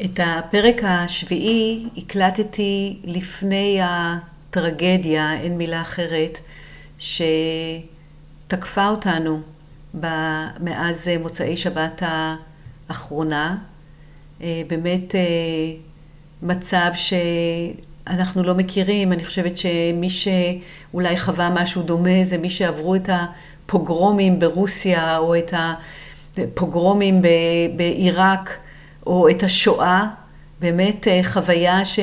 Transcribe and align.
את 0.00 0.20
הפרק 0.22 0.76
השביעי 0.84 1.86
הקלטתי 1.96 2.98
לפני 3.04 3.80
הטרגדיה, 3.82 5.40
אין 5.40 5.58
מילה 5.58 5.80
אחרת, 5.82 6.38
שתקפה 6.98 8.88
אותנו 8.88 9.40
מאז 10.60 11.10
מוצאי 11.20 11.56
שבת 11.56 12.02
האחרונה. 12.88 13.56
באמת 14.40 15.14
מצב 16.42 16.90
שאנחנו 16.94 18.42
לא 18.42 18.54
מכירים, 18.54 19.12
אני 19.12 19.24
חושבת 19.24 19.56
שמי 19.56 20.10
שאולי 20.10 21.16
חווה 21.16 21.50
משהו 21.50 21.82
דומה 21.82 22.24
זה 22.24 22.38
מי 22.38 22.50
שעברו 22.50 22.94
את 22.94 23.08
הפוגרומים 23.12 24.38
ברוסיה 24.38 25.16
או 25.16 25.36
את 25.36 25.54
הפוגרומים 26.38 27.22
בעיראק. 27.76 28.58
או 29.06 29.28
את 29.28 29.42
השואה, 29.42 30.06
באמת 30.60 31.08
אה, 31.08 31.20
חוויה 31.24 31.84
ש... 31.84 31.98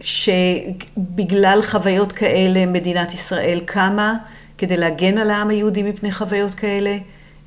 שבגלל 0.00 1.60
חוויות 1.62 2.12
כאלה 2.12 2.66
מדינת 2.66 3.14
ישראל 3.14 3.60
קמה 3.64 4.14
כדי 4.58 4.76
להגן 4.76 5.18
על 5.18 5.30
העם 5.30 5.48
היהודי 5.48 5.82
מפני 5.82 6.12
חוויות 6.12 6.54
כאלה, 6.54 6.96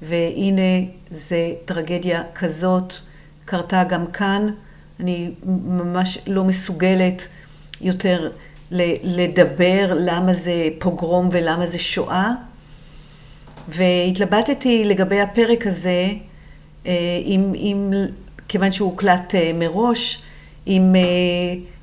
והנה 0.02 0.86
זה 1.12 1.52
טרגדיה 1.66 2.24
כזאת 2.36 2.94
קרתה 3.46 3.84
גם 3.84 4.08
כאן. 4.08 4.50
אני 5.00 5.32
ממש 5.68 6.18
לא 6.28 6.44
מסוגלת 6.44 7.28
יותר 7.82 8.30
לדבר 9.04 9.94
למה 10.00 10.34
זה 10.34 10.70
פוגרום 10.80 11.30
ולמה 11.32 11.68
זה 11.68 11.80
שואה. 11.80 12.32
והתלבטתי 13.70 14.86
לגבי 14.86 15.22
הפרק 15.22 15.68
הזה, 15.68 16.08
אה, 16.88 17.20
אם, 17.26 17.52
אם 17.56 17.92
כיוון 18.54 18.72
שהוא 18.72 18.92
הוקלט 18.92 19.36
אה, 19.36 19.52
מראש, 19.54 20.22
אם 20.68 20.96
אה, 20.96 21.02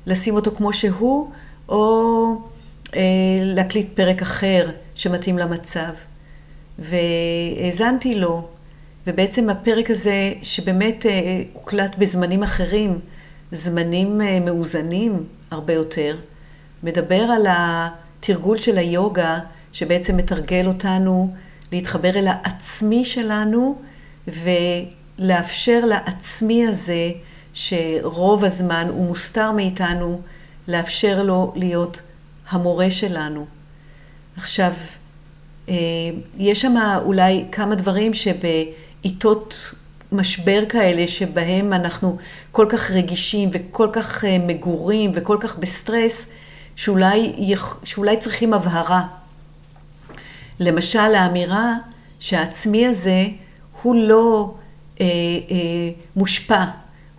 לשים 0.05 0.35
אותו 0.35 0.51
כמו 0.55 0.73
שהוא, 0.73 1.31
או 1.69 2.35
אה, 2.95 3.01
להקליט 3.41 3.87
פרק 3.93 4.21
אחר 4.21 4.69
שמתאים 4.95 5.37
למצב. 5.37 5.93
והאזנתי 6.79 8.15
לו, 8.15 8.47
ובעצם 9.07 9.49
הפרק 9.49 9.89
הזה, 9.89 10.33
שבאמת 10.41 11.05
הוקלט 11.53 11.95
בזמנים 11.97 12.43
אחרים, 12.43 12.99
זמנים 13.51 14.21
מאוזנים 14.45 15.23
הרבה 15.51 15.73
יותר, 15.73 16.15
מדבר 16.83 17.21
על 17.21 17.47
התרגול 17.49 18.57
של 18.57 18.77
היוגה, 18.77 19.39
שבעצם 19.73 20.17
מתרגל 20.17 20.67
אותנו 20.67 21.33
להתחבר 21.71 22.09
אל 22.09 22.27
העצמי 22.27 23.05
שלנו, 23.05 23.81
ו... 24.27 24.49
לאפשר 25.19 25.79
לעצמי 25.85 26.67
הזה, 26.67 27.11
שרוב 27.53 28.43
הזמן 28.43 28.87
הוא 28.89 29.05
מוסתר 29.05 29.51
מאיתנו, 29.51 30.21
לאפשר 30.67 31.23
לו 31.23 31.53
להיות 31.55 32.01
המורה 32.49 32.91
שלנו. 32.91 33.45
עכשיו, 34.37 34.71
אה, 35.69 35.75
יש 36.37 36.61
שם 36.61 36.75
אולי 37.03 37.45
כמה 37.51 37.75
דברים 37.75 38.11
שבעיתות 38.13 39.73
משבר 40.11 40.63
כאלה, 40.69 41.07
שבהם 41.07 41.73
אנחנו 41.73 42.17
כל 42.51 42.65
כך 42.69 42.91
רגישים 42.91 43.49
וכל 43.53 43.89
כך 43.93 44.25
אה, 44.25 44.37
מגורים 44.39 45.11
וכל 45.13 45.37
כך 45.39 45.57
בסטרס, 45.57 46.27
שאולי, 46.75 47.33
שאולי 47.83 48.17
צריכים 48.17 48.53
הבהרה. 48.53 49.03
למשל, 50.59 50.99
האמירה 51.15 51.73
שהעצמי 52.19 52.87
הזה 52.87 53.25
הוא 53.81 53.95
לא 53.95 54.53
מושפע, 56.15 56.63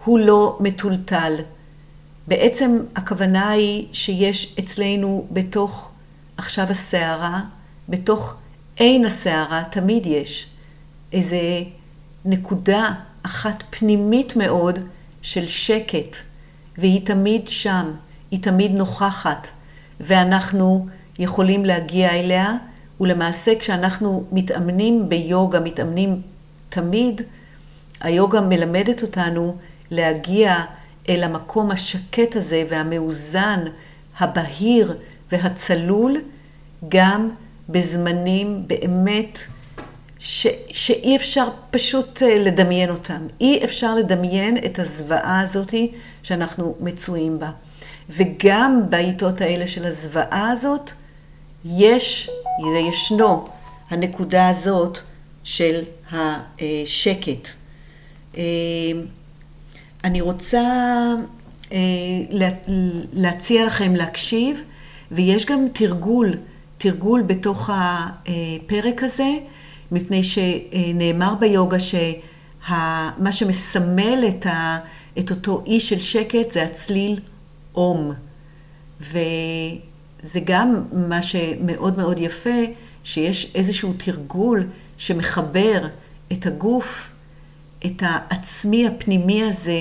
הוא 0.04 0.18
לא 0.18 0.58
מטולטל. 0.60 1.34
בעצם 2.28 2.78
הכוונה 2.96 3.50
היא 3.50 3.86
שיש 3.92 4.56
אצלנו 4.58 5.26
בתוך 5.30 5.90
עכשיו 6.36 6.66
הסערה, 6.70 7.40
בתוך 7.88 8.34
עין 8.76 9.04
הסערה, 9.04 9.62
תמיד 9.70 10.06
יש 10.06 10.46
איזה 11.12 11.40
נקודה 12.24 12.90
אחת 13.22 13.64
פנימית 13.70 14.36
מאוד 14.36 14.78
של 15.22 15.48
שקט, 15.48 16.16
והיא 16.78 17.06
תמיד 17.06 17.48
שם, 17.48 17.90
היא 18.30 18.42
תמיד 18.42 18.72
נוכחת, 18.72 19.48
ואנחנו 20.00 20.86
יכולים 21.18 21.64
להגיע 21.64 22.10
אליה, 22.10 22.56
ולמעשה 23.00 23.52
כשאנחנו 23.58 24.24
מתאמנים 24.32 25.08
ביוגה, 25.08 25.60
מתאמנים 25.60 26.22
תמיד, 26.68 27.20
היוגה 28.02 28.40
מלמדת 28.40 29.02
אותנו 29.02 29.56
להגיע 29.90 30.56
אל 31.08 31.22
המקום 31.22 31.70
השקט 31.70 32.36
הזה 32.36 32.64
והמאוזן, 32.68 33.60
הבהיר 34.18 34.98
והצלול, 35.32 36.16
גם 36.88 37.30
בזמנים 37.68 38.64
באמת 38.66 39.38
ש, 40.18 40.46
שאי 40.70 41.16
אפשר 41.16 41.48
פשוט 41.70 42.22
אה, 42.22 42.38
לדמיין 42.38 42.90
אותם. 42.90 43.26
אי 43.40 43.64
אפשר 43.64 43.94
לדמיין 43.94 44.56
את 44.56 44.78
הזוועה 44.78 45.40
הזאת 45.40 45.74
שאנחנו 46.22 46.74
מצויים 46.80 47.38
בה. 47.38 47.50
וגם 48.10 48.82
בעיתות 48.90 49.40
האלה 49.40 49.66
של 49.66 49.84
הזוועה 49.84 50.50
הזאת, 50.50 50.90
יש, 51.64 52.30
ישנו, 52.88 53.48
הנקודה 53.90 54.48
הזאת 54.48 54.98
של 55.44 55.82
השקט. 56.12 57.48
אה, 58.36 58.42
אני 60.04 60.20
רוצה 60.20 60.60
אה, 61.72 61.78
להציע 63.12 63.66
לכם 63.66 63.94
להקשיב, 63.94 64.62
ויש 65.10 65.46
גם 65.46 65.66
תרגול, 65.72 66.30
תרגול 66.78 67.22
בתוך 67.22 67.70
הפרק 67.72 69.02
הזה, 69.02 69.30
מפני 69.92 70.22
שנאמר 70.22 71.34
ביוגה 71.34 71.76
שמה 71.80 73.32
שמסמל 73.32 74.24
את, 74.28 74.46
ה, 74.46 74.78
את 75.18 75.30
אותו 75.30 75.62
אי 75.66 75.80
של 75.80 75.98
שקט 75.98 76.50
זה 76.50 76.62
הצליל 76.62 77.20
אום. 77.74 78.12
וזה 79.00 80.40
גם 80.44 80.82
מה 80.92 81.22
שמאוד 81.22 81.96
מאוד 81.96 82.18
יפה, 82.18 82.60
שיש 83.04 83.52
איזשהו 83.54 83.92
תרגול 83.98 84.66
שמחבר 84.98 85.86
את 86.32 86.46
הגוף 86.46 87.11
את 87.86 88.02
העצמי 88.06 88.86
הפנימי 88.86 89.42
הזה, 89.42 89.80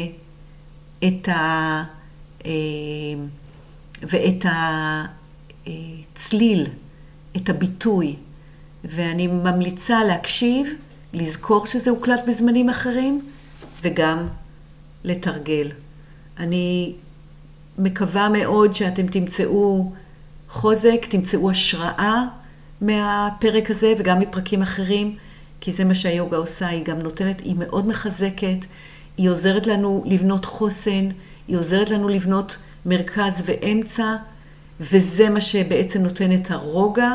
את 1.03 1.29
ה... 1.29 1.83
אה, 2.45 2.51
ואת 4.01 4.45
הצליל, 5.65 6.67
את 7.37 7.49
הביטוי. 7.49 8.15
ואני 8.83 9.27
ממליצה 9.27 10.03
להקשיב, 10.03 10.67
לזכור 11.13 11.65
שזה 11.65 11.89
הוקלט 11.89 12.21
בזמנים 12.27 12.69
אחרים, 12.69 13.21
וגם 13.81 14.27
לתרגל. 15.03 15.71
אני 16.39 16.93
מקווה 17.77 18.29
מאוד 18.29 18.73
שאתם 18.73 19.07
תמצאו 19.07 19.91
חוזק, 20.49 21.05
תמצאו 21.09 21.49
השראה 21.49 22.23
מהפרק 22.81 23.71
הזה 23.71 23.93
וגם 23.99 24.19
מפרקים 24.19 24.61
אחרים. 24.61 25.15
כי 25.61 25.71
זה 25.71 25.85
מה 25.85 25.93
שהיוגה 25.93 26.37
עושה, 26.37 26.67
היא 26.67 26.85
גם 26.85 26.99
נותנת, 26.99 27.39
היא 27.39 27.55
מאוד 27.57 27.87
מחזקת, 27.87 28.65
היא 29.17 29.29
עוזרת 29.29 29.67
לנו 29.67 30.03
לבנות 30.05 30.45
חוסן, 30.45 31.09
היא 31.47 31.57
עוזרת 31.57 31.89
לנו 31.89 32.07
לבנות 32.07 32.57
מרכז 32.85 33.43
ואמצע, 33.45 34.15
וזה 34.79 35.29
מה 35.29 35.41
שבעצם 35.41 36.01
נותן 36.01 36.35
את 36.35 36.51
הרוגע, 36.51 37.09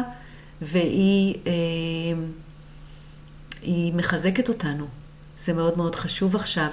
והיא 0.62 1.34
אה, 1.46 1.52
מחזקת 3.94 4.48
אותנו. 4.48 4.86
זה 5.38 5.52
מאוד 5.52 5.76
מאוד 5.76 5.94
חשוב 5.94 6.36
עכשיו, 6.36 6.68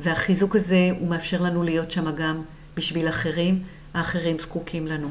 והחיזוק 0.00 0.56
הזה, 0.56 0.90
הוא 0.98 1.08
מאפשר 1.08 1.42
לנו 1.42 1.62
להיות 1.62 1.90
שם 1.90 2.14
גם 2.16 2.42
בשביל 2.76 3.08
אחרים, 3.08 3.62
האחרים 3.94 4.38
זקוקים 4.38 4.86
לנו. 4.86 5.08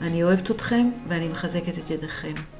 אני 0.00 0.22
אוהבת 0.22 0.50
אתכם 0.50 0.90
ואני 1.08 1.28
מחזקת 1.28 1.78
את 1.78 1.90
ידיכם. 1.90 2.59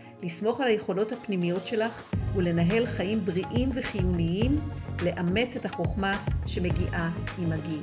לסמוך 0.23 0.61
על 0.61 0.67
היכולות 0.67 1.11
הפנימיות 1.11 1.61
שלך 1.61 2.13
ולנהל 2.35 2.85
חיים 2.85 3.19
בריאים 3.25 3.69
וחיוניים, 3.73 4.55
לאמץ 5.05 5.55
את 5.55 5.65
החוכמה 5.65 6.13
שמגיעה 6.47 7.09
עם 7.37 7.51
הגיל. 7.51 7.81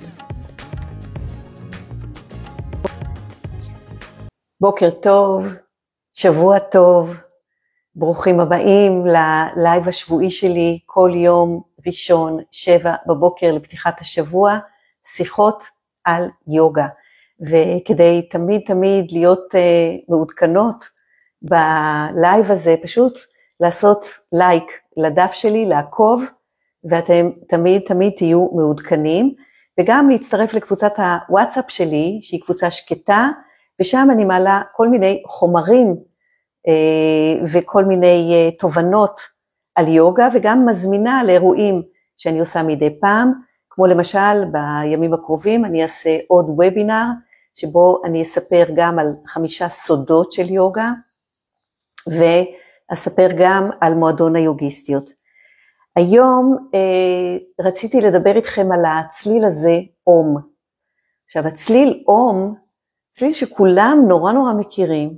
בוקר 4.60 4.90
טוב, 4.90 5.46
שבוע 6.14 6.58
טוב, 6.58 7.16
ברוכים 7.94 8.40
הבאים 8.40 9.06
ללייב 9.06 9.88
השבועי 9.88 10.30
שלי 10.30 10.78
כל 10.86 11.10
יום 11.14 11.62
ראשון, 11.86 12.38
שבע 12.50 12.94
בבוקר 13.06 13.50
לפתיחת 13.52 14.00
השבוע, 14.00 14.58
שיחות 15.06 15.64
על 16.04 16.28
יוגה. 16.48 16.86
וכדי 17.40 18.28
תמיד 18.30 18.60
תמיד 18.66 19.12
להיות 19.12 19.54
אה, 19.54 19.58
מעודכנות 20.08 20.97
בלייב 21.42 22.50
הזה, 22.50 22.74
פשוט 22.82 23.18
לעשות 23.60 24.06
לייק 24.32 24.64
לדף 24.96 25.32
שלי, 25.32 25.66
לעקוב, 25.66 26.24
ואתם 26.84 27.30
תמיד 27.48 27.82
תמיד 27.86 28.12
תהיו 28.16 28.48
מעודכנים, 28.54 29.34
וגם 29.80 30.10
להצטרף 30.10 30.54
לקבוצת 30.54 30.92
הוואטסאפ 30.98 31.64
שלי, 31.68 32.18
שהיא 32.22 32.40
קבוצה 32.42 32.70
שקטה, 32.70 33.28
ושם 33.80 34.08
אני 34.12 34.24
מעלה 34.24 34.62
כל 34.72 34.88
מיני 34.88 35.22
חומרים 35.26 35.96
אה, 36.68 37.46
וכל 37.52 37.84
מיני 37.84 38.32
אה, 38.32 38.50
תובנות 38.58 39.20
על 39.74 39.88
יוגה, 39.88 40.28
וגם 40.34 40.66
מזמינה 40.66 41.24
לאירועים 41.24 41.82
שאני 42.16 42.40
עושה 42.40 42.62
מדי 42.62 43.00
פעם, 43.00 43.32
כמו 43.70 43.86
למשל 43.86 44.44
בימים 44.52 45.14
הקרובים 45.14 45.64
אני 45.64 45.82
אעשה 45.82 46.18
עוד 46.28 46.46
וובינר, 46.48 47.04
שבו 47.54 48.02
אני 48.04 48.22
אספר 48.22 48.64
גם 48.76 48.98
על 48.98 49.06
חמישה 49.26 49.68
סודות 49.68 50.32
של 50.32 50.50
יוגה, 50.50 50.90
ואספר 52.10 53.28
גם 53.38 53.70
על 53.80 53.94
מועדון 53.94 54.36
היוגיסטיות. 54.36 55.10
היום 55.96 56.56
אה, 56.74 57.66
רציתי 57.66 58.00
לדבר 58.00 58.36
איתכם 58.36 58.72
על 58.72 58.84
הצליל 58.84 59.44
הזה, 59.44 59.74
אום. 60.06 60.36
עכשיו 61.24 61.46
הצליל 61.46 62.04
אום, 62.08 62.54
צליל 63.10 63.32
שכולם 63.32 64.04
נורא 64.08 64.32
נורא 64.32 64.54
מכירים, 64.54 65.14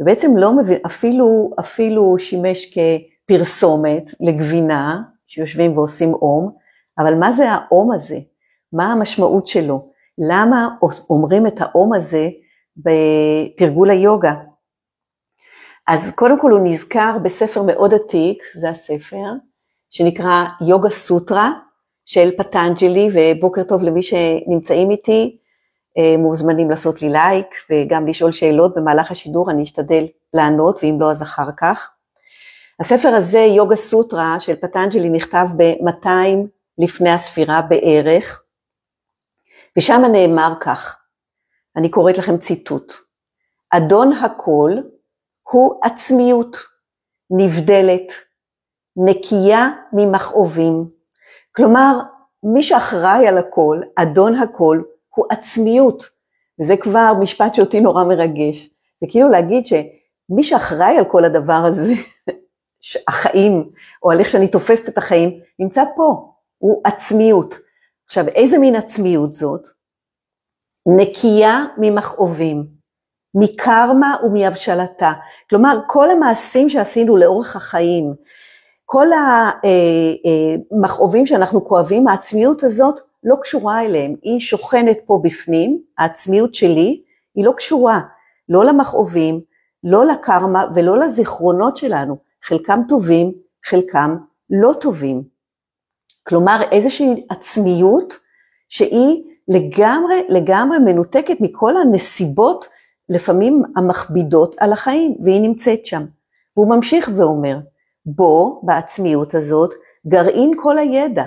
ובעצם 0.00 0.36
לא 0.36 0.56
מבין, 0.56 0.78
אפילו, 0.86 1.50
אפילו 1.60 2.18
שימש 2.18 2.74
כפרסומת 2.74 4.10
לגבינה, 4.20 5.02
שיושבים 5.26 5.78
ועושים 5.78 6.14
אום, 6.14 6.56
אבל 6.98 7.14
מה 7.14 7.32
זה 7.32 7.50
האום 7.50 7.92
הזה? 7.92 8.16
מה 8.72 8.92
המשמעות 8.92 9.46
שלו? 9.46 9.90
למה 10.18 10.68
אומרים 11.10 11.46
את 11.46 11.60
האום 11.60 11.94
הזה 11.94 12.28
בתרגול 12.76 13.90
היוגה? 13.90 14.34
אז 15.86 16.12
קודם 16.14 16.40
כל 16.40 16.50
הוא 16.50 16.60
נזכר 16.64 17.16
בספר 17.22 17.62
מאוד 17.62 17.94
עתיק, 17.94 18.42
זה 18.54 18.68
הספר, 18.68 19.24
שנקרא 19.90 20.44
יוגה 20.68 20.90
סוטרה 20.90 21.52
של 22.04 22.30
פטנג'לי, 22.38 23.08
ובוקר 23.14 23.62
טוב 23.62 23.82
למי 23.82 24.02
שנמצאים 24.02 24.90
איתי, 24.90 25.38
אה, 25.98 26.16
מוזמנים 26.18 26.70
לעשות 26.70 27.02
לי 27.02 27.08
לייק 27.08 27.46
וגם 27.70 28.06
לשאול 28.06 28.32
שאלות 28.32 28.74
במהלך 28.74 29.10
השידור, 29.10 29.50
אני 29.50 29.62
אשתדל 29.62 30.04
לענות, 30.34 30.78
ואם 30.82 30.96
לא 31.00 31.10
אז 31.10 31.22
אחר 31.22 31.48
כך. 31.56 31.90
הספר 32.80 33.08
הזה, 33.08 33.38
יוגה 33.38 33.76
סוטרה 33.76 34.40
של 34.40 34.56
פטנג'לי, 34.56 35.08
נכתב 35.10 35.46
ב-200 35.56 36.08
לפני 36.78 37.10
הספירה 37.10 37.62
בערך, 37.62 38.42
ושם 39.78 40.02
נאמר 40.12 40.52
כך, 40.60 40.98
אני 41.76 41.88
קוראת 41.88 42.18
לכם 42.18 42.38
ציטוט, 42.38 42.92
אדון 43.70 44.12
הכל 44.12 44.72
הוא 45.50 45.80
עצמיות, 45.82 46.56
נבדלת, 47.30 48.12
נקייה 48.96 49.68
ממכאובים. 49.92 50.90
כלומר, 51.56 52.00
מי 52.42 52.62
שאחראי 52.62 53.28
על 53.28 53.38
הכל, 53.38 53.80
אדון 53.96 54.34
הכל, 54.34 54.82
הוא 55.14 55.26
עצמיות. 55.30 56.16
וזה 56.60 56.76
כבר 56.76 57.12
משפט 57.20 57.54
שאותי 57.54 57.80
נורא 57.80 58.04
מרגש. 58.04 58.68
זה 59.00 59.06
כאילו 59.10 59.28
להגיד 59.28 59.66
שמי 59.66 60.44
שאחראי 60.44 60.98
על 60.98 61.04
כל 61.04 61.24
הדבר 61.24 61.62
הזה, 61.66 61.92
החיים, 63.08 63.70
או 64.02 64.10
על 64.10 64.18
איך 64.18 64.28
שאני 64.28 64.48
תופסת 64.48 64.88
את 64.88 64.98
החיים, 64.98 65.40
נמצא 65.58 65.84
פה, 65.96 66.32
הוא 66.58 66.82
עצמיות. 66.84 67.54
עכשיו, 68.06 68.28
איזה 68.28 68.58
מין 68.58 68.76
עצמיות 68.76 69.34
זאת? 69.34 69.68
נקייה 70.96 71.64
ממכאובים, 71.78 72.75
מקרמה 73.36 74.16
ומהבשלתה. 74.24 75.12
כלומר, 75.50 75.78
כל 75.86 76.10
המעשים 76.10 76.68
שעשינו 76.68 77.16
לאורך 77.16 77.56
החיים, 77.56 78.14
כל 78.84 79.06
המכאובים 80.72 81.26
שאנחנו 81.26 81.64
כואבים, 81.64 82.08
העצמיות 82.08 82.64
הזאת 82.64 83.00
לא 83.24 83.36
קשורה 83.42 83.84
אליהם, 83.84 84.14
היא 84.22 84.40
שוכנת 84.40 84.98
פה 85.06 85.20
בפנים, 85.24 85.82
העצמיות 85.98 86.54
שלי 86.54 87.02
היא 87.34 87.44
לא 87.44 87.52
קשורה, 87.56 88.00
לא 88.48 88.64
למכאובים, 88.64 89.40
לא 89.84 90.06
לקרמה 90.06 90.64
ולא 90.74 90.98
לזיכרונות 90.98 91.76
שלנו, 91.76 92.16
חלקם 92.44 92.80
טובים, 92.88 93.32
חלקם 93.66 94.16
לא 94.50 94.72
טובים. 94.80 95.22
כלומר 96.28 96.60
איזושהי 96.72 97.26
עצמיות 97.30 98.18
שהיא 98.68 99.24
לגמרי 99.48 100.26
לגמרי 100.28 100.78
מנותקת 100.78 101.36
מכל 101.40 101.76
הנסיבות 101.76 102.66
לפעמים 103.08 103.62
המכבידות 103.76 104.56
על 104.58 104.72
החיים, 104.72 105.16
והיא 105.24 105.40
נמצאת 105.40 105.86
שם. 105.86 106.04
והוא 106.56 106.68
ממשיך 106.68 107.10
ואומר, 107.16 107.58
בו, 108.06 108.60
בעצמיות 108.64 109.34
הזאת, 109.34 109.74
גרעין 110.08 110.52
כל 110.62 110.78
הידע, 110.78 111.24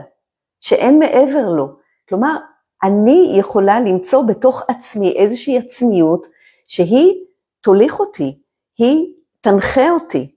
שאין 0.61 0.99
מעבר 0.99 1.49
לו. 1.49 1.67
כלומר, 2.09 2.35
אני 2.83 3.35
יכולה 3.39 3.79
למצוא 3.79 4.23
בתוך 4.23 4.63
עצמי 4.67 5.11
איזושהי 5.11 5.57
עצמיות 5.57 6.27
שהיא 6.67 7.13
תוליך 7.61 7.99
אותי, 7.99 8.39
היא 8.77 9.13
תנחה 9.41 9.89
אותי. 9.89 10.31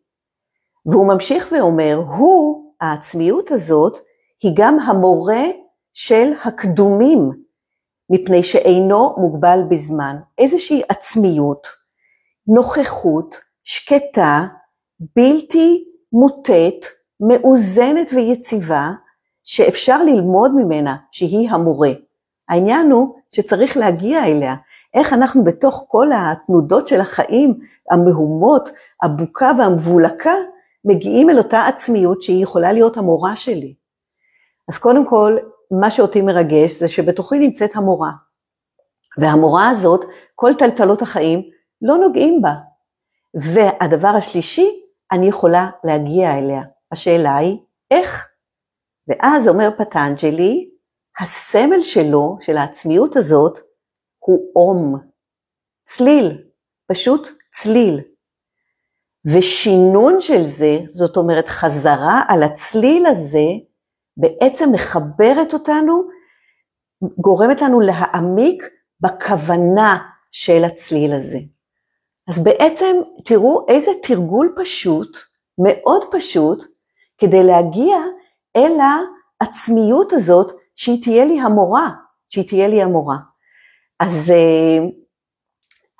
והוא 0.87 1.09
ממשיך 1.09 1.53
ואומר, 1.53 2.03
הוא, 2.19 2.73
העצמיות 2.81 3.51
הזאת, 3.51 3.99
היא 4.43 4.53
גם 4.57 4.79
המורה 4.79 5.45
של 5.93 6.33
הקדומים, 6.45 7.31
מפני 8.13 8.43
שאינו 8.43 9.15
מוגבל 9.19 9.61
בזמן. 9.69 10.17
איזושהי 10.39 10.83
עצמיות, 10.89 11.69
נוכחות, 12.47 13.41
שקטה, 13.65 14.47
בלתי 15.17 15.85
מוטית, 16.13 16.87
מאוזנת 17.21 18.11
ויציבה, 18.15 18.91
שאפשר 19.45 20.03
ללמוד 20.03 20.53
ממנה 20.57 20.97
שהיא 21.11 21.51
המורה. 21.51 21.91
העניין 22.49 22.91
הוא 22.91 23.15
שצריך 23.31 23.77
להגיע 23.77 24.25
אליה. 24.27 24.55
איך 24.95 25.13
אנחנו 25.13 25.45
בתוך 25.45 25.85
כל 25.89 26.07
התנודות 26.15 26.89
של 26.89 27.01
החיים, 27.01 27.59
המהומות, 27.91 28.69
הבוקה 29.03 29.53
והמבולקה, 29.59 30.35
מגיעים 30.85 31.31
אל 31.31 31.39
אותה 31.39 31.67
עצמיות 31.67 32.23
שהיא 32.23 32.43
יכולה 32.43 32.73
להיות 32.73 32.97
המורה 32.97 33.37
שלי. 33.37 33.75
אז 34.69 34.79
קודם 34.79 35.07
כל, 35.07 35.37
מה 35.81 35.91
שאותי 35.91 36.23
מרגש 36.23 36.73
זה 36.73 36.89
שבתוכי 36.89 37.39
נמצאת 37.39 37.71
המורה. 37.75 38.11
והמורה 39.19 39.69
הזאת, 39.69 40.05
כל 40.35 40.51
טלטלות 40.59 41.03
החיים 41.03 41.43
לא 41.83 41.97
נוגעים 41.99 42.43
בה. 42.43 42.55
והדבר 43.35 44.09
השלישי, 44.09 44.83
אני 45.13 45.29
יכולה 45.29 45.71
להגיע 45.85 46.39
אליה. 46.39 46.63
השאלה 46.93 47.37
היא, 47.37 47.59
איך? 47.91 48.29
ואז 49.09 49.49
אומר 49.49 49.69
פטנג'לי, 49.79 50.71
הסמל 51.21 51.83
שלו, 51.83 52.39
של 52.41 52.57
העצמיות 52.57 53.17
הזאת, 53.17 53.59
הוא 54.19 54.53
אום, 54.57 54.97
צליל, 55.85 56.45
פשוט 56.91 57.29
צליל. 57.51 58.01
ושינון 59.27 60.21
של 60.21 60.45
זה, 60.45 60.79
זאת 60.89 61.17
אומרת 61.17 61.49
חזרה 61.49 62.23
על 62.29 62.43
הצליל 62.43 63.07
הזה, 63.07 63.47
בעצם 64.23 64.71
מחברת 64.73 65.55
אותנו, 65.55 66.03
גורמת 67.19 67.63
לנו 67.63 67.81
להעמיק 67.81 68.63
בכוונה 69.01 69.99
של 70.31 70.65
הצליל 70.65 71.13
הזה. 71.13 71.39
אז 72.29 72.45
בעצם 72.45 72.97
תראו 73.25 73.67
איזה 73.69 73.91
תרגול 74.03 74.55
פשוט, 74.61 75.17
מאוד 75.59 76.05
פשוט, 76.11 76.65
כדי 77.19 77.45
להגיע 77.45 77.97
אל 78.57 78.73
העצמיות 79.41 80.13
הזאת 80.13 80.53
שהיא 80.77 81.03
תהיה 81.03 81.25
לי 81.25 81.41
המורה, 81.41 81.89
שהיא 82.29 82.49
תהיה 82.49 82.69
לי 82.69 82.83
המורה. 82.83 83.17
אז 84.01 84.31
אה, 84.31 84.87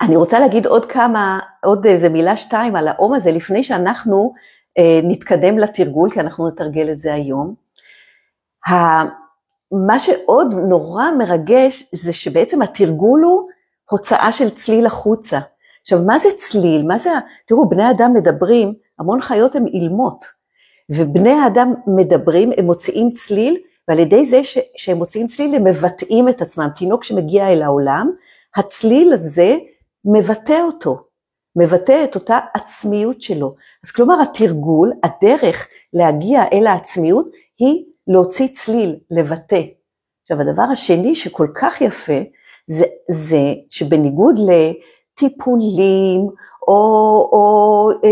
אני 0.03 0.17
רוצה 0.17 0.39
להגיד 0.41 0.67
עוד 0.67 0.87
כמה, 0.93 1.39
עוד 1.65 1.87
איזה 1.87 2.09
מילה 2.09 2.37
שתיים 2.37 2.77
על 2.77 2.89
האום 2.89 3.15
הזה, 3.15 3.31
לפני 3.31 3.65
שאנחנו 3.65 4.35
אה, 4.79 5.01
נתקדם 5.03 5.59
לתרגול, 5.59 6.11
כי 6.11 6.21
אנחנו 6.21 6.49
נתרגל 6.49 6.93
את 6.93 7.01
זה 7.01 7.15
היום. 7.15 7.55
מה 9.87 9.99
שעוד 9.99 10.55
נורא 10.69 11.05
מרגש 11.19 11.89
זה 11.93 12.13
שבעצם 12.13 12.63
התרגול 12.63 13.23
הוא 13.25 13.49
הוצאה 13.91 14.33
של 14.33 14.51
צליל 14.51 14.87
החוצה. 14.87 15.39
עכשיו, 15.83 15.99
מה 16.07 16.19
זה 16.19 16.29
צליל? 16.37 16.87
מה 16.87 16.99
זה, 16.99 17.11
תראו, 17.47 17.69
בני 17.69 17.91
אדם 17.91 18.13
מדברים, 18.15 18.75
המון 18.99 19.21
חיות 19.21 19.55
הן 19.55 19.67
אילמות, 19.67 20.27
ובני 20.91 21.33
האדם 21.33 21.75
מדברים, 21.87 22.51
הם 22.57 22.65
מוציאים 22.65 23.13
צליל, 23.13 23.57
ועל 23.89 23.99
ידי 23.99 24.25
זה 24.25 24.45
ש, 24.45 24.59
שהם 24.77 24.97
מוציאים 24.97 25.27
צליל, 25.27 25.55
הם 25.55 25.65
מבטאים 25.65 26.29
את 26.29 26.43
עצמם. 26.43 26.69
תינוק 26.77 27.05
שמגיע 27.05 27.49
אל 27.49 27.63
העולם, 27.63 28.11
הצליל 28.57 29.13
הזה 29.13 29.57
מבטא 30.05 30.61
אותו, 30.63 31.05
מבטא 31.57 32.05
את 32.05 32.15
אותה 32.15 32.39
עצמיות 32.55 33.23
שלו. 33.23 33.55
אז 33.85 33.91
כלומר 33.91 34.23
התרגול, 34.23 34.93
הדרך 35.03 35.69
להגיע 35.93 36.43
אל 36.53 36.67
העצמיות 36.67 37.27
היא 37.59 37.85
להוציא 38.07 38.49
צליל, 38.53 38.97
לבטא. 39.11 39.63
עכשיו 40.23 40.41
הדבר 40.41 40.63
השני 40.63 41.15
שכל 41.15 41.49
כך 41.55 41.81
יפה, 41.81 42.19
זה, 42.67 42.85
זה 43.11 43.41
שבניגוד 43.71 44.35
לטיפולים 44.39 46.21
או, 46.69 46.75
או 47.33 47.89
אה, 48.05 48.11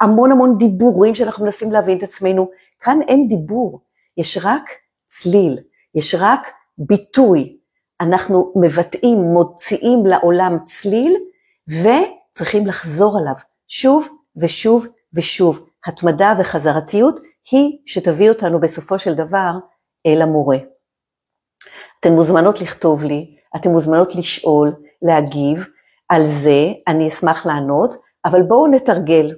המון 0.00 0.32
המון 0.32 0.58
דיבורים 0.58 1.14
שאנחנו 1.14 1.44
מנסים 1.44 1.72
להבין 1.72 1.98
את 1.98 2.02
עצמנו, 2.02 2.50
כאן 2.80 2.98
אין 3.08 3.28
דיבור, 3.28 3.80
יש 4.16 4.38
רק 4.42 4.70
צליל, 5.06 5.58
יש 5.94 6.14
רק 6.18 6.50
ביטוי. 6.78 7.56
אנחנו 8.00 8.52
מבטאים, 8.56 9.18
מוציאים 9.18 10.06
לעולם 10.06 10.58
צליל, 10.64 11.16
וצריכים 11.68 12.66
לחזור 12.66 13.18
עליו 13.18 13.34
שוב 13.68 14.08
ושוב 14.36 14.86
ושוב. 15.14 15.66
התמדה 15.86 16.34
וחזרתיות 16.40 17.20
היא 17.50 17.78
שתביא 17.86 18.30
אותנו 18.30 18.60
בסופו 18.60 18.98
של 18.98 19.14
דבר 19.14 19.52
אל 20.06 20.22
המורה. 20.22 20.58
אתן 22.00 22.12
מוזמנות 22.12 22.60
לכתוב 22.60 23.04
לי, 23.04 23.36
אתן 23.56 23.70
מוזמנות 23.70 24.14
לשאול, 24.14 24.72
להגיב, 25.02 25.66
על 26.08 26.24
זה 26.24 26.72
אני 26.88 27.08
אשמח 27.08 27.46
לענות, 27.46 27.96
אבל 28.24 28.42
בואו 28.42 28.66
נתרגל. 28.66 29.34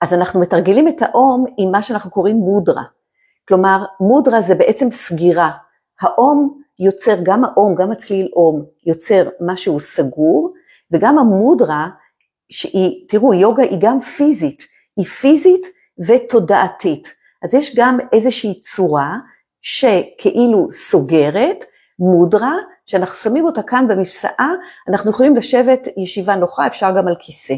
אז 0.00 0.12
אנחנו 0.14 0.40
מתרגלים 0.40 0.88
את 0.88 1.02
האום 1.02 1.44
עם 1.58 1.70
מה 1.70 1.82
שאנחנו 1.82 2.10
קוראים 2.10 2.36
מודרה. 2.36 2.82
כלומר, 3.48 3.84
מודרה 4.00 4.40
זה 4.40 4.54
בעצם 4.54 4.90
סגירה. 4.90 5.50
האום 6.00 6.60
יוצר, 6.78 7.14
גם 7.22 7.44
האום, 7.44 7.74
גם 7.74 7.90
הצליל 7.90 8.28
אום, 8.36 8.64
יוצר 8.86 9.28
משהו 9.40 9.80
סגור, 9.80 10.52
וגם 10.90 11.18
המודרה, 11.18 11.88
שהיא, 12.50 13.08
תראו, 13.08 13.34
יוגה 13.34 13.62
היא 13.62 13.78
גם 13.80 14.00
פיזית, 14.00 14.62
היא 14.96 15.06
פיזית 15.06 15.66
ותודעתית. 16.06 17.21
אז 17.42 17.54
יש 17.54 17.76
גם 17.76 17.98
איזושהי 18.12 18.60
צורה 18.60 19.16
שכאילו 19.62 20.72
סוגרת, 20.72 21.64
מודרה, 21.98 22.54
שאנחנו 22.86 23.14
שמים 23.14 23.44
אותה 23.44 23.62
כאן 23.62 23.88
במפסעה, 23.88 24.50
אנחנו 24.88 25.10
יכולים 25.10 25.36
לשבת 25.36 25.80
ישיבה 25.96 26.36
נוחה, 26.36 26.66
אפשר 26.66 26.90
גם 26.98 27.08
על 27.08 27.14
כיסא. 27.18 27.54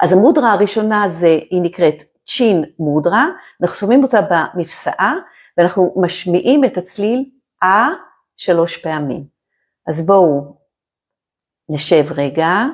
אז 0.00 0.12
המודרה 0.12 0.52
הראשונה 0.52 1.08
זה, 1.08 1.38
היא 1.50 1.62
נקראת 1.62 2.02
צ'ין 2.26 2.64
מודרה, 2.78 3.26
אנחנו 3.62 3.76
שמים 3.76 4.02
אותה 4.02 4.18
במפסעה 4.30 5.14
ואנחנו 5.58 5.94
משמיעים 5.96 6.64
את 6.64 6.76
הצליל 6.76 7.30
אה 7.62 7.88
שלוש 8.36 8.76
פעמים. 8.76 9.24
אז 9.86 10.06
בואו 10.06 10.56
נשב 11.68 12.04
רגע, 12.14 12.64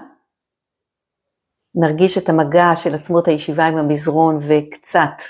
נרגיש 1.74 2.18
את 2.18 2.28
המגע 2.28 2.76
של 2.76 2.94
עצמות 2.94 3.28
הישיבה 3.28 3.66
עם 3.66 3.78
המזרון 3.78 4.38
וקצת 4.48 5.22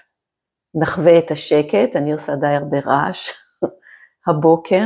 נחווה 0.75 1.19
את 1.19 1.31
השקט, 1.31 1.97
אני 1.97 2.13
עושה 2.13 2.37
די 2.37 2.47
הרבה 2.47 2.79
רעש 2.87 3.31
הבוקר. 4.29 4.85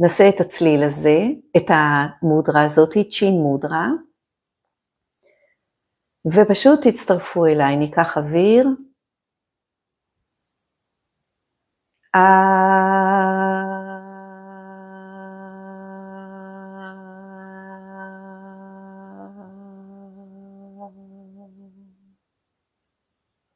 נעשה 0.00 0.28
את 0.28 0.40
הצליל 0.40 0.82
הזה, 0.82 1.18
את 1.56 1.66
המודרה 1.68 2.64
הזאת, 2.64 2.92
צ'ין 3.10 3.34
מודרה, 3.34 3.88
ופשוט 6.26 6.86
תצטרפו 6.86 7.46
אליי, 7.46 7.76
ניקח 7.76 8.18
אוויר. 8.18 8.68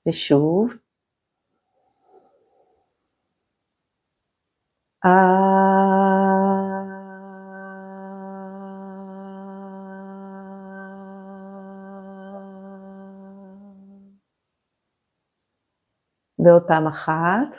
ושוב. 0.09 0.86
ועוד 16.47 16.63
פעם 16.69 16.87
אחת. 16.87 17.57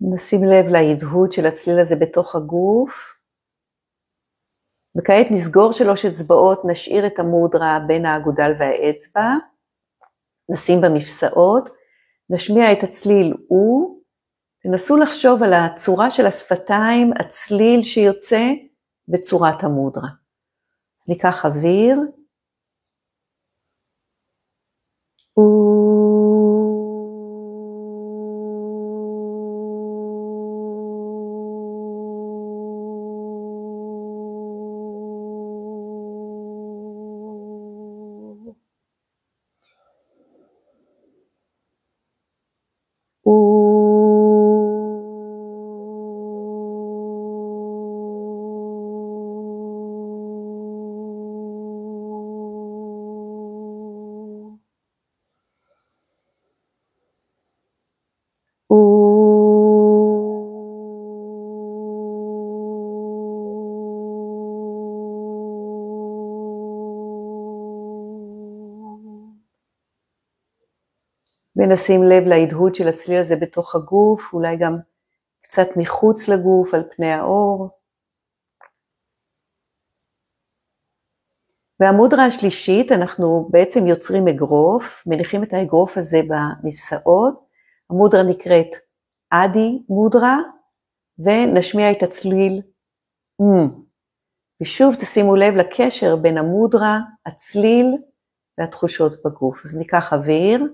נשים 0.00 0.44
לב 0.44 0.66
להדהוד 0.68 1.32
של 1.32 1.46
הצליל 1.46 1.80
הזה 1.80 1.96
בתוך 1.96 2.34
הגוף. 2.34 3.18
וכעת 4.96 5.26
נסגור 5.30 5.72
שלוש 5.72 6.04
אצבעות, 6.04 6.62
נשאיר 6.64 7.06
את 7.06 7.18
המודרה 7.18 7.78
בין 7.86 8.06
האגודל 8.06 8.52
והאצבע, 8.58 9.28
נשים 10.48 10.80
במפסעות, 10.80 11.83
נשמיע 12.30 12.72
את 12.72 12.82
הצליל 12.82 13.34
הוא, 13.48 14.02
תנסו 14.62 14.96
לחשוב 14.96 15.42
על 15.42 15.52
הצורה 15.52 16.10
של 16.10 16.26
השפתיים, 16.26 17.12
הצליל 17.20 17.82
שיוצא 17.82 18.42
בצורת 19.08 19.64
המודרה. 19.64 20.08
ניקח 21.08 21.44
אוויר. 21.44 21.96
ונשים 71.64 72.02
לב 72.02 72.24
להדהוד 72.26 72.74
של 72.74 72.88
הצליל 72.88 73.20
הזה 73.20 73.36
בתוך 73.36 73.74
הגוף, 73.74 74.32
אולי 74.32 74.56
גם 74.56 74.76
קצת 75.42 75.66
מחוץ 75.76 76.28
לגוף, 76.28 76.74
על 76.74 76.82
פני 76.96 77.12
האור. 77.12 77.68
והמודרה 81.80 82.26
השלישית, 82.26 82.92
אנחנו 82.92 83.48
בעצם 83.50 83.86
יוצרים 83.86 84.28
אגרוף, 84.28 85.02
מניחים 85.06 85.42
את 85.42 85.52
האגרוף 85.52 85.98
הזה 85.98 86.20
במפסעות, 86.28 87.44
המודרה 87.90 88.22
נקראת 88.22 88.68
אדי 89.30 89.82
מודרה, 89.88 90.38
ונשמיע 91.18 91.92
את 91.92 92.02
הצליל 92.02 92.62
מ. 93.42 93.44
ושוב 94.62 94.94
תשימו 94.94 95.36
לב 95.36 95.54
לקשר 95.54 96.16
בין 96.16 96.38
המודרה, 96.38 96.98
הצליל 97.26 97.86
והתחושות 98.58 99.12
בגוף. 99.24 99.64
אז 99.64 99.76
ניקח 99.76 100.12
אוויר. 100.12 100.64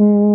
Mm. 0.00 0.33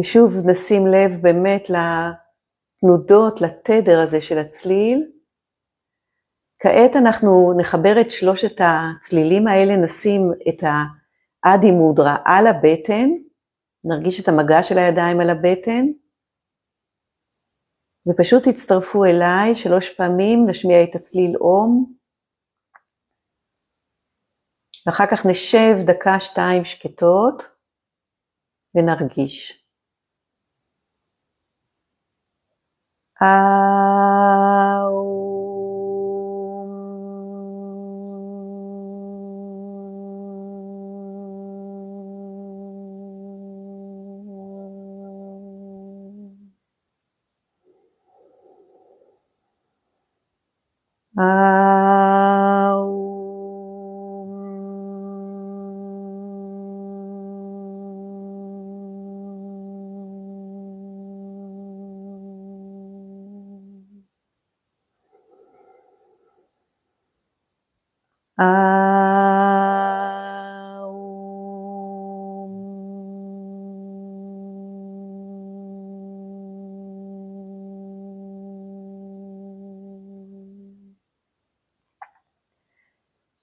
ושוב 0.00 0.32
נשים 0.50 0.86
לב 0.86 1.22
באמת 1.22 1.62
לתנודות, 1.70 3.40
לתדר 3.40 4.00
הזה 4.00 4.20
של 4.20 4.38
הצליל. 4.38 5.10
כעת 6.62 6.96
אנחנו 6.96 7.30
נחבר 7.60 8.00
את 8.00 8.10
שלושת 8.10 8.56
הצלילים 8.60 9.46
האלה, 9.46 9.76
נשים 9.84 10.20
את 10.48 10.62
האדי 10.62 11.70
מודרה 11.70 12.16
על 12.24 12.46
הבטן, 12.46 13.08
נרגיש 13.84 14.20
את 14.20 14.28
המגע 14.28 14.62
של 14.62 14.78
הידיים 14.78 15.20
על 15.20 15.30
הבטן, 15.30 15.84
ופשוט 18.06 18.48
תצטרפו 18.48 19.04
אליי 19.04 19.54
שלוש 19.54 19.90
פעמים, 19.96 20.46
נשמיע 20.48 20.84
את 20.84 20.94
הצליל 20.94 21.36
אום, 21.36 21.94
ואחר 24.86 25.04
כך 25.10 25.26
נשב 25.26 25.74
דקה 25.86 26.20
שתיים 26.20 26.64
שקטות 26.64 27.42
ונרגיש. 28.74 29.63
Tchau. 33.24 35.23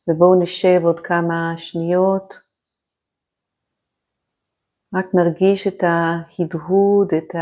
ובואו 0.08 0.42
נשב 0.42 0.80
עוד 0.84 1.00
כמה 1.00 1.54
שניות, 1.58 2.34
רק 4.96 5.06
נרגיש 5.14 5.68
את 5.68 5.84
ההדהוד, 5.84 7.14
את 7.18 7.36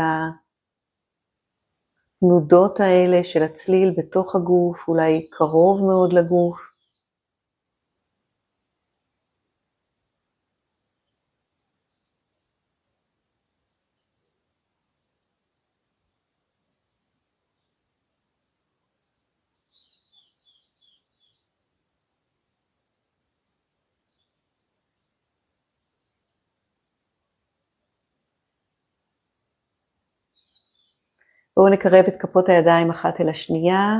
התנודות 2.22 2.80
האלה 2.80 3.24
של 3.24 3.42
הצליל 3.42 3.94
בתוך 3.98 4.36
הגוף, 4.36 4.88
אולי 4.88 5.26
קרוב 5.30 5.80
מאוד 5.86 6.12
לגוף. 6.12 6.69
בואו 31.60 31.72
נקרב 31.72 32.04
את 32.08 32.14
כפות 32.18 32.48
הידיים 32.48 32.90
אחת 32.90 33.20
אל 33.20 33.28
השנייה. 33.28 33.98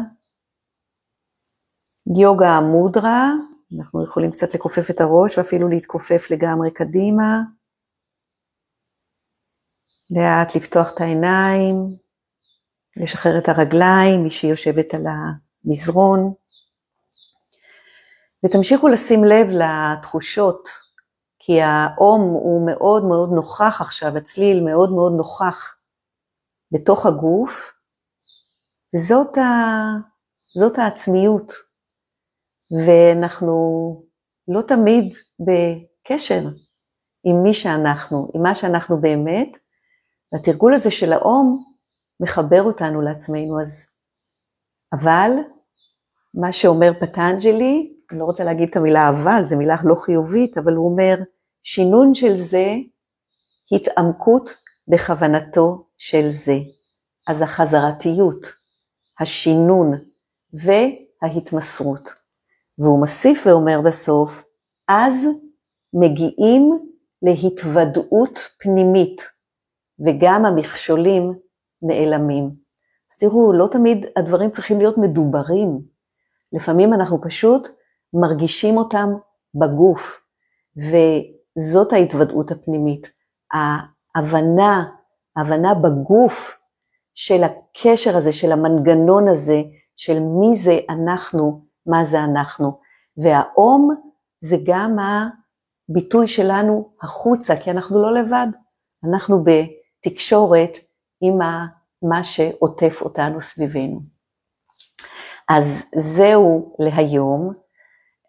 יוגה 2.18 2.48
המודרה, 2.48 3.30
אנחנו 3.78 4.04
יכולים 4.04 4.30
קצת 4.30 4.54
לכופף 4.54 4.90
את 4.90 5.00
הראש 5.00 5.38
ואפילו 5.38 5.68
להתכופף 5.68 6.30
לגמרי 6.30 6.70
קדימה. 6.70 7.40
לאט 10.10 10.56
לפתוח 10.56 10.92
את 10.94 11.00
העיניים, 11.00 11.96
לשחרר 12.96 13.38
את 13.38 13.48
הרגליים, 13.48 14.22
מי 14.22 14.30
שיושבת 14.30 14.94
על 14.94 15.04
המזרון. 15.06 16.32
ותמשיכו 18.44 18.88
לשים 18.88 19.24
לב 19.24 19.46
לתחושות, 19.50 20.68
כי 21.38 21.62
האום 21.62 22.20
הוא 22.20 22.66
מאוד 22.66 23.04
מאוד 23.04 23.30
נוכח 23.32 23.80
עכשיו, 23.80 24.16
הצליל 24.16 24.64
מאוד 24.64 24.90
מאוד 24.92 25.12
נוכח. 25.16 25.79
בתוך 26.72 27.06
הגוף, 27.06 27.72
וזאת 28.94 29.38
ה... 29.38 29.42
זאת 30.58 30.78
העצמיות. 30.78 31.52
ואנחנו 32.86 33.52
לא 34.48 34.62
תמיד 34.62 35.14
בקשר 35.40 36.40
עם 37.24 37.42
מי 37.42 37.54
שאנחנו, 37.54 38.30
עם 38.34 38.42
מה 38.42 38.54
שאנחנו 38.54 39.00
באמת, 39.00 39.48
והתרגול 40.32 40.74
הזה 40.74 40.90
של 40.90 41.12
האום 41.12 41.64
מחבר 42.20 42.62
אותנו 42.62 43.02
לעצמנו. 43.02 43.60
אז, 43.60 43.86
אבל 44.92 45.30
מה 46.34 46.52
שאומר 46.52 46.92
פטנג'לי, 47.00 47.94
אני 48.10 48.18
לא 48.18 48.24
רוצה 48.24 48.44
להגיד 48.44 48.68
את 48.68 48.76
המילה 48.76 49.08
אבל, 49.08 49.44
זו 49.44 49.58
מילה 49.58 49.76
לא 49.84 49.94
חיובית, 49.94 50.58
אבל 50.58 50.72
הוא 50.72 50.90
אומר, 50.90 51.14
שינון 51.62 52.14
של 52.14 52.36
זה, 52.36 52.66
התעמקות 53.72 54.50
בכוונתו 54.90 55.86
של 55.96 56.30
זה. 56.30 56.56
אז 57.28 57.42
החזרתיות, 57.42 58.46
השינון 59.20 59.92
וההתמסרות. 60.52 62.14
והוא 62.78 63.00
מוסיף 63.00 63.46
ואומר 63.46 63.80
בסוף, 63.80 64.44
אז 64.88 65.26
מגיעים 65.92 66.78
להתוודעות 67.22 68.38
פנימית, 68.58 69.22
וגם 70.06 70.46
המכשולים 70.46 71.32
נעלמים. 71.82 72.50
אז 73.12 73.18
תראו, 73.18 73.52
לא 73.52 73.68
תמיד 73.72 74.06
הדברים 74.16 74.50
צריכים 74.50 74.78
להיות 74.78 74.98
מדוברים. 74.98 75.80
לפעמים 76.52 76.94
אנחנו 76.94 77.20
פשוט 77.22 77.68
מרגישים 78.12 78.76
אותם 78.76 79.08
בגוף, 79.54 80.26
וזאת 80.76 81.92
ההתוודעות 81.92 82.50
הפנימית. 82.50 83.10
ההבנה 84.14 84.84
הבנה 85.36 85.74
בגוף 85.74 86.60
של 87.14 87.42
הקשר 87.44 88.16
הזה, 88.16 88.32
של 88.32 88.52
המנגנון 88.52 89.28
הזה, 89.28 89.62
של 89.96 90.20
מי 90.20 90.56
זה 90.56 90.78
אנחנו, 90.90 91.64
מה 91.86 92.04
זה 92.04 92.24
אנחנו. 92.24 92.80
והאום 93.16 93.94
זה 94.40 94.56
גם 94.64 94.96
הביטוי 94.98 96.28
שלנו 96.28 96.90
החוצה, 97.02 97.56
כי 97.56 97.70
אנחנו 97.70 98.02
לא 98.02 98.14
לבד, 98.14 98.46
אנחנו 99.04 99.44
בתקשורת 99.44 100.70
עם 101.20 101.38
מה 102.02 102.24
שעוטף 102.24 103.02
אותנו 103.02 103.40
סביבנו. 103.40 104.00
אז 105.48 105.84
זהו 105.96 106.76
להיום. 106.78 107.52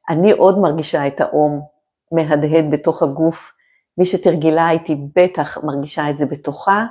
אני 0.10 0.32
עוד 0.32 0.60
מרגישה 0.60 1.08
את 1.08 1.22
האום 1.22 1.62
מהדהד 2.12 2.66
בתוך 2.72 3.04
הגוף 3.04 3.54
מי 3.98 4.06
שתרגלה 4.06 4.72
איתי 4.72 4.96
בטח 5.16 5.58
מרגישה 5.64 6.10
את 6.10 6.18
זה 6.18 6.26
בתוכה, 6.26 6.86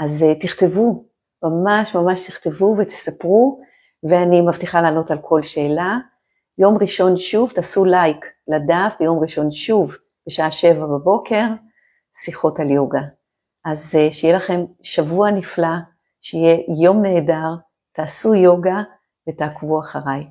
אז 0.00 0.22
uh, 0.22 0.40
תכתבו, 0.42 1.04
ממש 1.42 1.96
ממש 1.96 2.26
תכתבו 2.26 2.76
ותספרו, 2.78 3.60
ואני 4.02 4.40
מבטיחה 4.40 4.82
לענות 4.82 5.10
על 5.10 5.18
כל 5.18 5.42
שאלה. 5.42 5.98
יום 6.58 6.78
ראשון 6.80 7.16
שוב, 7.16 7.52
תעשו 7.54 7.84
לייק 7.84 8.26
לדף 8.48 8.94
ביום 9.00 9.22
ראשון 9.22 9.52
שוב, 9.52 9.96
בשעה 10.26 10.50
שבע 10.50 10.86
בבוקר, 10.86 11.46
שיחות 12.24 12.60
על 12.60 12.70
יוגה. 12.70 13.02
אז 13.64 13.94
uh, 13.94 14.12
שיהיה 14.12 14.36
לכם 14.36 14.64
שבוע 14.82 15.30
נפלא, 15.30 15.76
שיהיה 16.22 16.56
יום 16.82 17.02
נהדר, 17.02 17.54
תעשו 17.92 18.34
יוגה 18.34 18.82
ותעקבו 19.28 19.80
אחריי. 19.80 20.26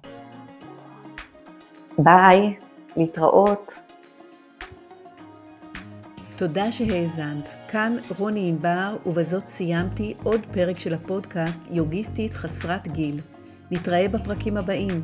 ביי, 1.97 2.57
להתראות. 2.97 3.82
תודה 6.35 6.71
שהאזנת. 6.71 7.49
כאן 7.67 7.95
רוני 8.17 8.49
ענבר, 8.49 8.97
ובזאת 9.05 9.47
סיימתי 9.47 10.13
עוד 10.23 10.41
פרק 10.53 10.79
של 10.79 10.93
הפודקאסט 10.93 11.61
יוגיסטית 11.71 12.33
חסרת 12.33 12.87
גיל. 12.87 13.19
נתראה 13.71 14.07
בפרקים 14.07 14.57
הבאים. 14.57 15.01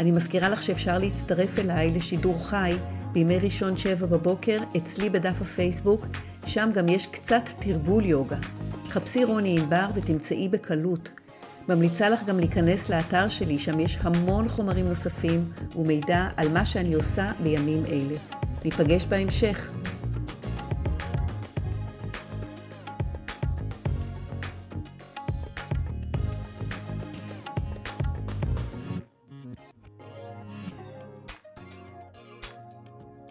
אני 0.00 0.10
מזכירה 0.10 0.48
לך 0.48 0.62
שאפשר 0.62 0.98
להצטרף 0.98 1.58
אליי 1.58 1.90
לשידור 1.90 2.46
חי 2.46 2.72
בימי 3.12 3.38
ראשון 3.38 3.76
שבע 3.76 4.06
בבוקר 4.06 4.58
אצלי 4.76 5.10
בדף 5.10 5.42
הפייסבוק, 5.42 6.06
שם 6.46 6.70
גם 6.74 6.88
יש 6.88 7.06
קצת 7.06 7.42
תרגול 7.60 8.04
יוגה. 8.04 8.36
חפשי 8.88 9.24
רוני 9.24 9.58
ענבר 9.60 9.86
ותמצאי 9.94 10.48
בקלות. 10.48 11.12
ממליצה 11.68 12.08
לך 12.08 12.24
גם 12.24 12.38
להיכנס 12.38 12.88
לאתר 12.88 13.28
שלי, 13.28 13.58
שם 13.58 13.80
יש 13.80 13.98
המון 14.00 14.48
חומרים 14.48 14.88
נוספים 14.88 15.44
ומידע 15.76 16.28
על 16.36 16.48
מה 16.48 16.64
שאני 16.64 16.94
עושה 16.94 17.32
בימים 17.42 17.84
אלה. 17.86 18.16
ניפגש 18.64 19.06
בהמשך. 19.06 19.70